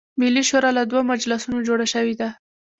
ملي 0.19 0.43
شورا 0.49 0.69
له 0.77 0.83
دوه 0.91 1.01
مجلسونو 1.11 1.65
جوړه 1.67 1.85
شوې 1.93 2.13
ده. 2.19 2.29